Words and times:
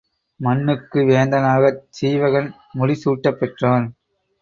மண்ணுக்கு 0.39 0.99
வேந்தனாகச் 1.01 1.79
சீவகன் 1.91 2.49
முடிசூட்டப் 2.79 3.39
பெற்றான். 3.39 3.87